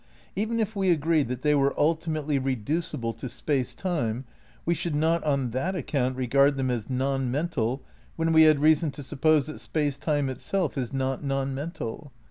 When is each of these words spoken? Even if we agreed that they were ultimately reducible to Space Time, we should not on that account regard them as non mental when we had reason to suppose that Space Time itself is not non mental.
Even 0.35 0.59
if 0.59 0.75
we 0.75 0.89
agreed 0.89 1.27
that 1.27 1.43
they 1.43 1.53
were 1.53 1.79
ultimately 1.79 2.39
reducible 2.39 3.13
to 3.13 3.29
Space 3.29 3.75
Time, 3.75 4.25
we 4.65 4.73
should 4.73 4.95
not 4.95 5.23
on 5.23 5.51
that 5.51 5.75
account 5.75 6.17
regard 6.17 6.57
them 6.57 6.71
as 6.71 6.89
non 6.89 7.29
mental 7.29 7.83
when 8.15 8.33
we 8.33 8.41
had 8.41 8.59
reason 8.59 8.89
to 8.89 9.03
suppose 9.03 9.45
that 9.45 9.59
Space 9.59 9.99
Time 9.99 10.27
itself 10.27 10.75
is 10.75 10.91
not 10.91 11.23
non 11.23 11.53
mental. 11.53 12.11